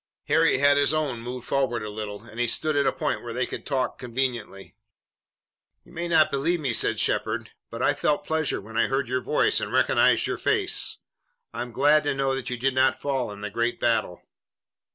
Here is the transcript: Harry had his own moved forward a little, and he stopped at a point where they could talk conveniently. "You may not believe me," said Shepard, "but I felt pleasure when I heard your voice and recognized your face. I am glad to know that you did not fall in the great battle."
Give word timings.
Harry 0.29 0.57
had 0.57 0.77
his 0.77 0.95
own 0.95 1.21
moved 1.21 1.47
forward 1.47 1.83
a 1.83 1.89
little, 1.91 2.23
and 2.23 2.39
he 2.39 2.47
stopped 2.47 2.75
at 2.75 2.87
a 2.87 2.91
point 2.91 3.21
where 3.21 3.33
they 3.33 3.45
could 3.45 3.67
talk 3.67 3.99
conveniently. 3.99 4.73
"You 5.85 5.91
may 5.91 6.07
not 6.07 6.31
believe 6.31 6.59
me," 6.59 6.73
said 6.73 6.99
Shepard, 6.99 7.51
"but 7.69 7.83
I 7.83 7.93
felt 7.93 8.25
pleasure 8.25 8.59
when 8.59 8.75
I 8.77 8.87
heard 8.87 9.07
your 9.07 9.21
voice 9.21 9.59
and 9.59 9.71
recognized 9.71 10.25
your 10.25 10.39
face. 10.39 10.97
I 11.53 11.61
am 11.61 11.71
glad 11.71 12.03
to 12.05 12.15
know 12.15 12.33
that 12.33 12.49
you 12.49 12.57
did 12.57 12.73
not 12.73 12.99
fall 12.99 13.29
in 13.31 13.41
the 13.41 13.51
great 13.51 13.79
battle." 13.79 14.23